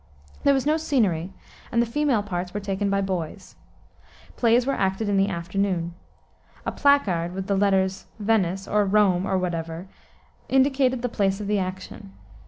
There 0.43 0.55
was 0.55 0.65
no 0.65 0.77
scenery, 0.77 1.31
and 1.71 1.79
the 1.79 1.85
female 1.85 2.23
parts 2.23 2.55
were 2.55 2.59
taken 2.59 2.89
by 2.89 3.01
boys. 3.01 3.55
Plays 4.35 4.65
were 4.65 4.73
acted 4.73 5.07
in 5.07 5.15
the 5.15 5.29
afternoon. 5.29 5.93
A 6.65 6.71
placard, 6.71 7.33
with 7.33 7.45
the 7.45 7.55
letters 7.55 8.07
"Venice," 8.17 8.67
or 8.67 8.83
"Rome," 8.83 9.27
or 9.27 9.37
whatever, 9.37 9.85
indicated 10.49 11.03
the 11.03 11.07
place 11.07 11.39
of 11.39 11.45
the 11.45 11.59
action. 11.59 12.13